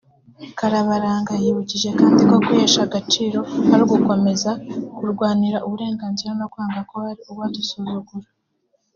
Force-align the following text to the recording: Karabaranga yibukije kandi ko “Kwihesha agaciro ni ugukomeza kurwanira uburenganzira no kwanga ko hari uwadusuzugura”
Karabaranga 0.57 1.33
yibukije 1.43 1.89
kandi 1.99 2.21
ko 2.29 2.35
“Kwihesha 2.45 2.81
agaciro 2.87 3.39
ni 3.67 3.75
ugukomeza 3.85 4.49
kurwanira 4.97 5.57
uburenganzira 5.65 6.31
no 6.39 6.45
kwanga 6.51 6.79
ko 6.89 6.95
hari 7.05 7.21
uwadusuzugura” 7.31 8.27